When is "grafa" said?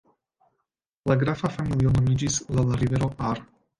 1.23-1.51